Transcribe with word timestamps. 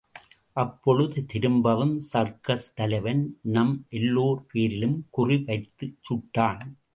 அப்பொழுது 0.53 1.25
திரும்பவும் 1.25 1.99
சர்க்கஸ் 1.99 2.73
தலைவன் 2.73 3.21
நம் 3.49 3.85
எல்லோர் 3.89 4.45
பேரிலும் 4.45 5.07
குறி 5.09 5.37
வைத்துச் 5.43 5.97
சுட்டான். 6.09 6.65